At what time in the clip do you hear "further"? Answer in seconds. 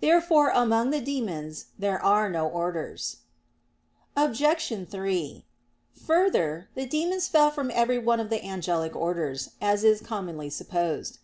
6.06-6.68